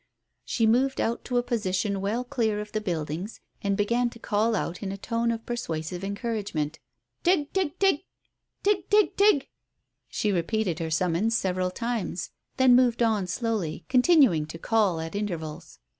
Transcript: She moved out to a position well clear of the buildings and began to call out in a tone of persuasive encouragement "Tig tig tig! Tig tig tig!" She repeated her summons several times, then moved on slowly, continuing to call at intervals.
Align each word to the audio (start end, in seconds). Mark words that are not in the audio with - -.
She 0.43 0.65
moved 0.65 0.99
out 0.99 1.23
to 1.25 1.37
a 1.37 1.43
position 1.43 2.01
well 2.01 2.23
clear 2.23 2.59
of 2.59 2.71
the 2.71 2.81
buildings 2.81 3.39
and 3.61 3.77
began 3.77 4.09
to 4.09 4.17
call 4.17 4.55
out 4.55 4.81
in 4.81 4.91
a 4.91 4.97
tone 4.97 5.29
of 5.29 5.45
persuasive 5.45 6.03
encouragement 6.03 6.79
"Tig 7.23 7.53
tig 7.53 7.77
tig! 7.77 7.99
Tig 8.63 8.89
tig 8.89 9.15
tig!" 9.15 9.47
She 10.09 10.31
repeated 10.31 10.79
her 10.79 10.89
summons 10.89 11.37
several 11.37 11.69
times, 11.69 12.31
then 12.57 12.75
moved 12.75 13.03
on 13.03 13.27
slowly, 13.27 13.85
continuing 13.89 14.47
to 14.47 14.57
call 14.57 14.99
at 14.99 15.13
intervals. 15.13 15.77